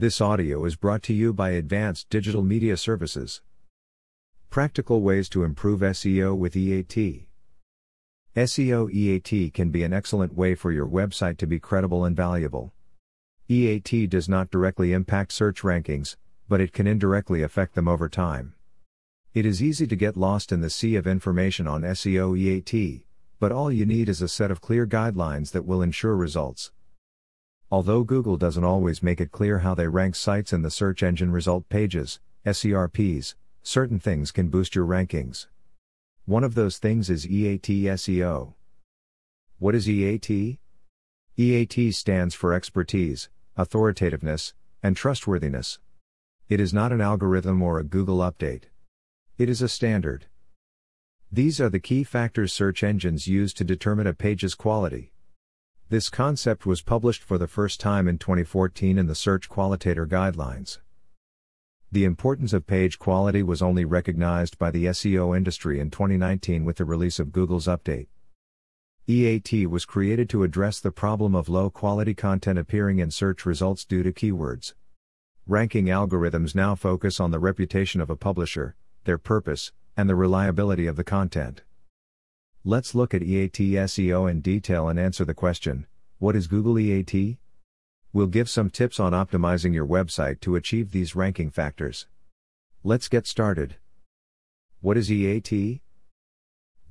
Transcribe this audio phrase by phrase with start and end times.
[0.00, 3.42] This audio is brought to you by Advanced Digital Media Services.
[4.48, 7.26] Practical ways to improve SEO with EAT.
[8.34, 12.72] SEO EAT can be an excellent way for your website to be credible and valuable.
[13.48, 16.16] EAT does not directly impact search rankings,
[16.48, 18.54] but it can indirectly affect them over time.
[19.34, 23.04] It is easy to get lost in the sea of information on SEO EAT,
[23.38, 26.72] but all you need is a set of clear guidelines that will ensure results.
[27.72, 31.30] Although Google doesn't always make it clear how they rank sites in the search engine
[31.30, 35.46] result pages, SERPs, certain things can boost your rankings.
[36.24, 38.54] One of those things is EAT SEO.
[39.60, 40.58] What is EAT?
[41.36, 44.52] EAT stands for expertise, authoritativeness,
[44.82, 45.78] and trustworthiness.
[46.48, 48.64] It is not an algorithm or a Google update.
[49.38, 50.26] It is a standard.
[51.30, 55.12] These are the key factors search engines use to determine a page's quality.
[55.90, 60.06] This concept was published for the first time in 2014 in the Search Quality Rater
[60.06, 60.78] Guidelines.
[61.90, 66.76] The importance of page quality was only recognized by the SEO industry in 2019 with
[66.76, 68.06] the release of Google's update.
[69.08, 73.84] EAT was created to address the problem of low quality content appearing in search results
[73.84, 74.74] due to keywords.
[75.44, 78.76] Ranking algorithms now focus on the reputation of a publisher,
[79.06, 81.62] their purpose, and the reliability of the content.
[82.62, 85.86] Let's look at EAT SEO in detail and answer the question
[86.20, 87.38] What is Google EAT?
[88.12, 92.08] We'll give some tips on optimizing your website to achieve these ranking factors.
[92.84, 93.76] Let's get started.
[94.82, 95.80] What is EAT?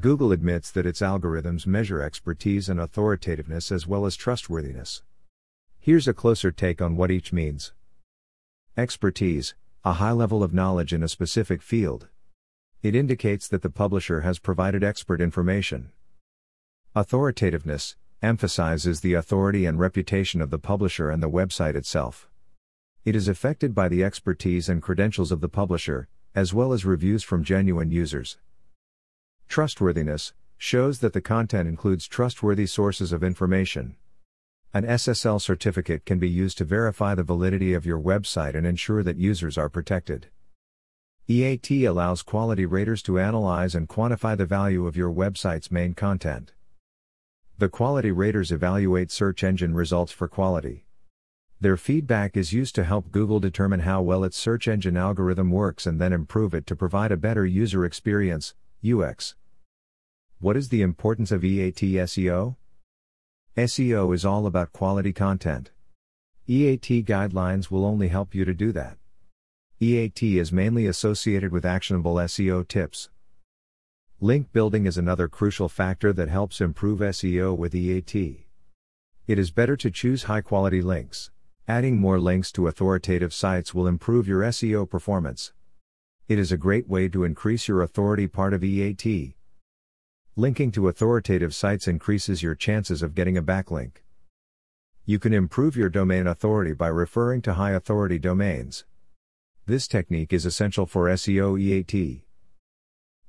[0.00, 5.02] Google admits that its algorithms measure expertise and authoritativeness as well as trustworthiness.
[5.80, 7.72] Here's a closer take on what each means.
[8.76, 12.06] Expertise, a high level of knowledge in a specific field.
[12.80, 15.90] It indicates that the publisher has provided expert information.
[16.94, 22.28] Authoritativeness emphasizes the authority and reputation of the publisher and the website itself.
[23.04, 27.22] It is affected by the expertise and credentials of the publisher, as well as reviews
[27.22, 28.38] from genuine users.
[29.48, 33.96] Trustworthiness shows that the content includes trustworthy sources of information.
[34.74, 39.02] An SSL certificate can be used to verify the validity of your website and ensure
[39.02, 40.28] that users are protected.
[41.28, 46.52] EAT allows quality raters to analyze and quantify the value of your website's main content.
[47.58, 50.84] The quality raters evaluate search engine results for quality.
[51.58, 55.86] Their feedback is used to help Google determine how well its search engine algorithm works
[55.86, 58.54] and then improve it to provide a better user experience,
[58.86, 59.36] UX.
[60.38, 62.56] What is the importance of EAT SEO?
[63.56, 65.70] SEO is all about quality content.
[66.46, 68.98] EAT guidelines will only help you to do that.
[69.80, 73.08] EAT is mainly associated with actionable SEO tips.
[74.22, 78.46] Link building is another crucial factor that helps improve SEO with EAT.
[79.26, 81.30] It is better to choose high quality links.
[81.68, 85.52] Adding more links to authoritative sites will improve your SEO performance.
[86.28, 89.36] It is a great way to increase your authority part of EAT.
[90.34, 93.96] Linking to authoritative sites increases your chances of getting a backlink.
[95.04, 98.86] You can improve your domain authority by referring to high authority domains.
[99.66, 102.25] This technique is essential for SEO EAT.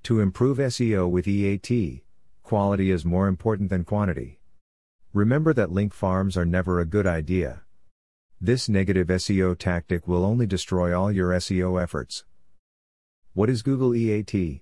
[0.04, 2.04] To improve SEO with EAT,
[2.44, 4.40] quality is more important than quantity.
[5.14, 7.64] Remember that link farms are never a good idea.
[8.40, 12.24] This negative SEO tactic will only destroy all your SEO efforts.
[13.34, 14.62] What is Google EAT?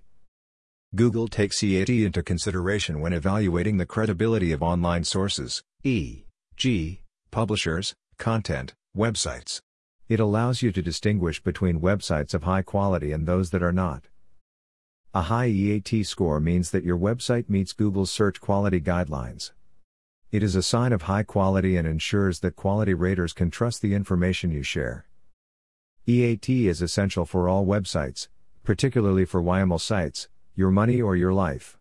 [0.95, 7.01] Google takes EAT into consideration when evaluating the credibility of online sources, e.g.,
[7.31, 9.59] publishers, content, websites.
[10.07, 14.07] It allows you to distinguish between websites of high quality and those that are not.
[15.15, 19.53] A high EAT score means that your website meets Google's search quality guidelines.
[20.29, 23.93] It is a sign of high quality and ensures that quality raters can trust the
[23.93, 25.07] information you share.
[26.05, 28.27] EAT is essential for all websites,
[28.65, 31.77] particularly for YMYL sites, your money or your life.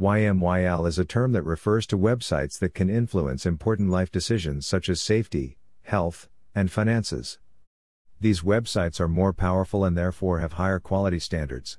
[0.00, 4.88] YMYL is a term that refers to websites that can influence important life decisions such
[4.88, 7.38] as safety, health, and finances.
[8.18, 11.76] These websites are more powerful and therefore have higher quality standards.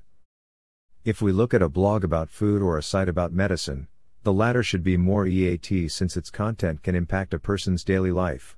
[1.04, 3.86] If we look at a blog about food or a site about medicine,
[4.24, 8.56] the latter should be more EAT since its content can impact a person's daily life.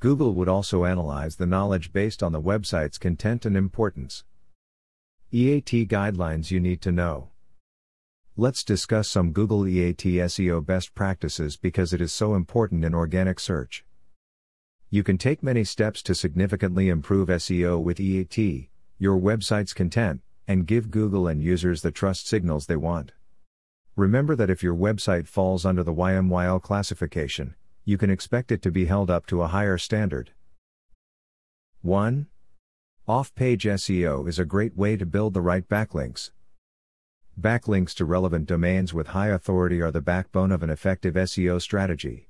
[0.00, 4.24] Google would also analyze the knowledge based on the website's content and importance.
[5.30, 7.30] EAT guidelines you need to know.
[8.36, 13.38] Let's discuss some Google EAT SEO best practices because it is so important in organic
[13.38, 13.84] search.
[14.90, 20.66] You can take many steps to significantly improve SEO with EAT, your website's content, and
[20.66, 23.12] give Google and users the trust signals they want.
[23.96, 27.54] Remember that if your website falls under the YMYL classification,
[27.84, 30.32] you can expect it to be held up to a higher standard.
[31.82, 32.26] 1.
[33.06, 36.30] Off page SEO is a great way to build the right backlinks.
[37.38, 42.28] Backlinks to relevant domains with high authority are the backbone of an effective SEO strategy.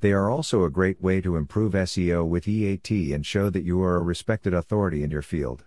[0.00, 3.80] They are also a great way to improve SEO with EAT and show that you
[3.82, 5.64] are a respected authority in your field.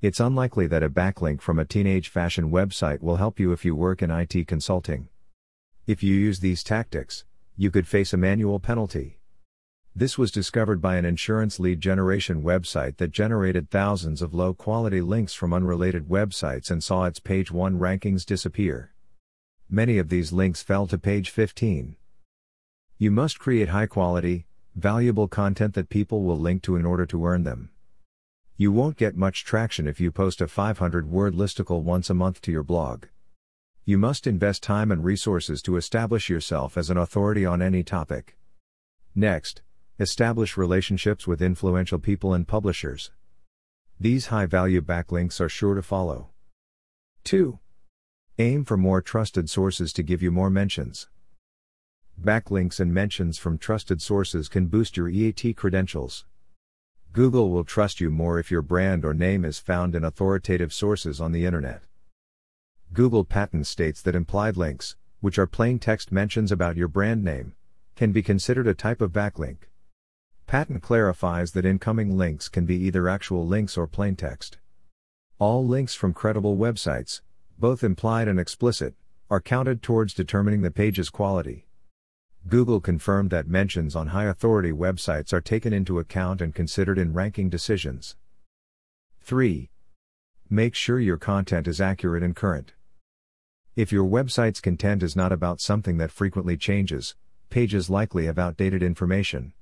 [0.00, 3.74] It's unlikely that a backlink from a teenage fashion website will help you if you
[3.74, 5.08] work in IT consulting.
[5.88, 7.24] If you use these tactics,
[7.56, 9.18] you could face a manual penalty.
[9.96, 15.00] This was discovered by an insurance lead generation website that generated thousands of low quality
[15.00, 18.92] links from unrelated websites and saw its page 1 rankings disappear.
[19.68, 21.96] Many of these links fell to page 15.
[22.98, 24.46] You must create high quality,
[24.76, 27.70] valuable content that people will link to in order to earn them.
[28.58, 32.42] You won't get much traction if you post a 500 word listicle once a month
[32.42, 33.06] to your blog.
[33.86, 38.36] You must invest time and resources to establish yourself as an authority on any topic.
[39.14, 39.62] Next,
[40.00, 43.10] Establish relationships with influential people and publishers.
[43.98, 46.28] These high value backlinks are sure to follow.
[47.24, 47.58] 2.
[48.38, 51.08] Aim for more trusted sources to give you more mentions.
[52.16, 56.24] Backlinks and mentions from trusted sources can boost your EAT credentials.
[57.12, 61.20] Google will trust you more if your brand or name is found in authoritative sources
[61.20, 61.82] on the Internet.
[62.92, 67.54] Google patent states that implied links, which are plain text mentions about your brand name,
[67.96, 69.68] can be considered a type of backlink.
[70.46, 74.58] Patent clarifies that incoming links can be either actual links or plain text.
[75.38, 77.22] All links from credible websites,
[77.58, 78.94] both implied and explicit,
[79.30, 81.67] are counted towards determining the page's quality.
[82.48, 87.12] Google confirmed that mentions on high authority websites are taken into account and considered in
[87.12, 88.16] ranking decisions.
[89.20, 89.68] 3.
[90.48, 92.72] Make sure your content is accurate and current.
[93.76, 97.14] If your website's content is not about something that frequently changes,
[97.50, 99.52] pages likely have outdated information.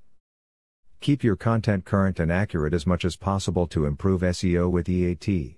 [1.00, 5.56] Keep your content current and accurate as much as possible to improve SEO with EAT.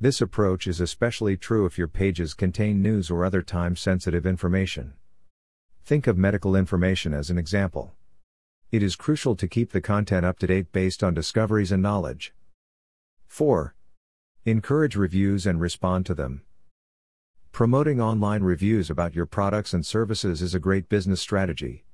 [0.00, 4.94] This approach is especially true if your pages contain news or other time sensitive information.
[5.84, 7.92] Think of medical information as an example.
[8.70, 12.32] It is crucial to keep the content up to date based on discoveries and knowledge.
[13.26, 13.74] 4.
[14.44, 16.42] Encourage reviews and respond to them.
[17.50, 21.84] Promoting online reviews about your products and services is a great business strategy.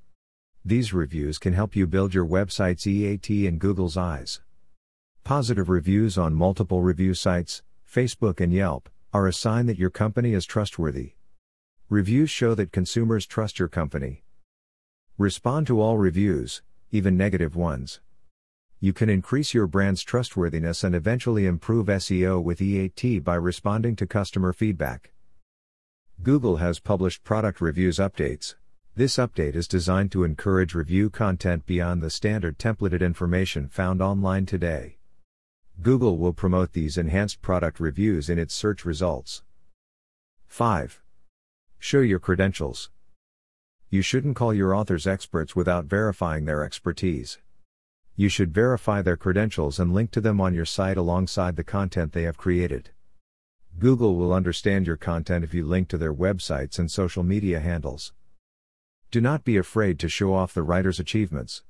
[0.63, 4.39] These reviews can help you build your website's EAT in Google's eyes.
[5.23, 10.33] Positive reviews on multiple review sites, Facebook and Yelp, are a sign that your company
[10.33, 11.13] is trustworthy.
[11.89, 14.23] Reviews show that consumers trust your company.
[15.17, 17.99] Respond to all reviews, even negative ones.
[18.79, 24.05] You can increase your brand's trustworthiness and eventually improve SEO with EAT by responding to
[24.05, 25.13] customer feedback.
[26.21, 28.53] Google has published product reviews updates,
[28.95, 34.45] this update is designed to encourage review content beyond the standard templated information found online
[34.45, 34.97] today.
[35.81, 39.41] Google will promote these enhanced product reviews in its search results.
[40.45, 41.01] 5.
[41.81, 42.89] Show your credentials.
[43.89, 47.39] You shouldn't call your authors experts without verifying their expertise.
[48.17, 52.11] You should verify their credentials and link to them on your site alongside the content
[52.11, 52.89] they have created.
[53.79, 58.11] Google will understand your content if you link to their websites and social media handles.
[59.09, 61.63] Do not be afraid to show off the writer's achievements.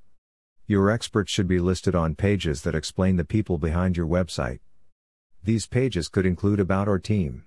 [0.65, 4.59] Your experts should be listed on pages that explain the people behind your website.
[5.43, 7.45] These pages could include About Our Team.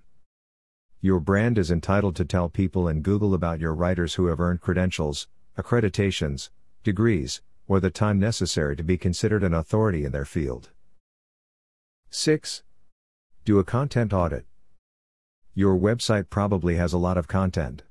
[1.05, 4.61] Your brand is entitled to tell people in Google about your writers who have earned
[4.61, 5.27] credentials,
[5.59, 6.51] accreditations,
[6.85, 10.71] degrees, or the time necessary to be considered an authority in their field.
[12.11, 12.63] 6.
[13.45, 14.47] Do a content audit.
[15.55, 17.83] Your website probably has a lot of content.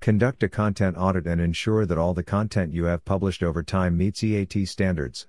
[0.00, 3.98] Conduct a content audit and ensure that all the content you have published over time
[3.98, 5.28] meets EAT standards.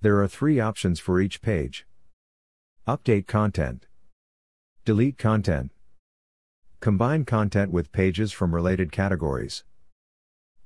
[0.00, 1.88] There are three options for each page
[2.86, 3.88] Update content,
[4.84, 5.72] Delete content,
[6.84, 9.64] Combine content with pages from related categories.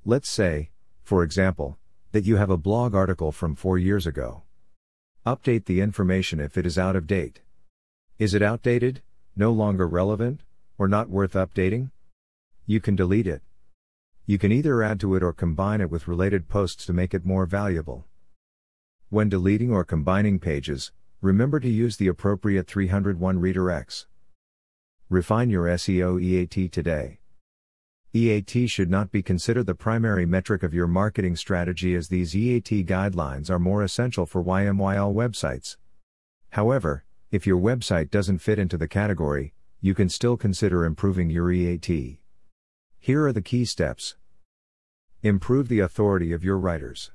[0.03, 0.69] Let's say,
[1.01, 1.77] for example,
[2.11, 4.43] that you have a blog article from four years ago.
[5.25, 7.39] Update the information if it is out of date.
[8.17, 9.01] Is it outdated,
[9.37, 10.41] no longer relevant,
[10.77, 11.89] or not worth updating?
[12.65, 13.41] You can delete it.
[14.25, 17.25] You can either add to it or combine it with related posts to make it
[17.25, 18.03] more valuable.
[19.07, 24.05] When deleting or combining pages, remember to use the appropriate 301 redirects.
[25.11, 27.17] Refine your SEO EAT today.
[28.13, 32.85] EAT should not be considered the primary metric of your marketing strategy as these EAT
[32.85, 35.77] guidelines are more essential for YMYL websites.
[36.51, 41.51] However, if your website doesn't fit into the category, you can still consider improving your
[41.51, 42.19] EAT.
[42.99, 44.15] Here are the key steps.
[45.23, 47.09] Improve the authority of your writers.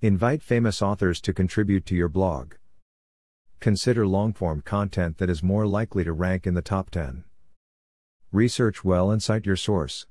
[0.00, 2.54] Invite famous authors to contribute to your blog.
[3.60, 7.24] Consider long form content that is more likely to rank in the top 10.
[8.30, 10.06] Research well and cite your source.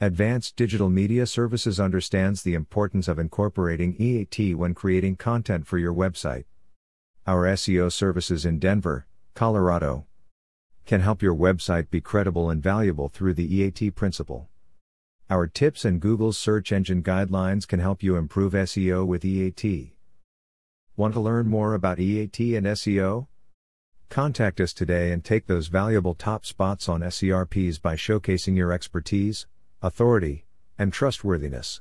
[0.00, 5.92] Advanced Digital Media Services understands the importance of incorporating EAT when creating content for your
[5.92, 6.44] website.
[7.26, 10.06] Our SEO services in Denver, Colorado,
[10.86, 14.48] can help your website be credible and valuable through the EAT principle.
[15.28, 19.93] Our tips and Google's search engine guidelines can help you improve SEO with EAT.
[20.96, 23.26] Want to learn more about EAT and SEO?
[24.10, 29.48] Contact us today and take those valuable top spots on SERPs by showcasing your expertise,
[29.82, 30.44] authority,
[30.78, 31.80] and trustworthiness.